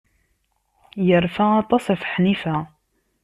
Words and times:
Yerfa 1.07 1.45
aṭas 1.61 1.83
ɣef 1.91 2.01
Ḥnifa. 2.13 2.57